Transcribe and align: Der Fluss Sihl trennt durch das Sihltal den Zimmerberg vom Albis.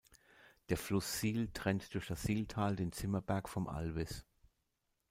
Der 0.69 0.77
Fluss 0.77 1.19
Sihl 1.19 1.49
trennt 1.53 1.93
durch 1.93 2.07
das 2.07 2.23
Sihltal 2.23 2.75
den 2.75 2.91
Zimmerberg 2.91 3.47
vom 3.47 3.67
Albis. 3.67 4.25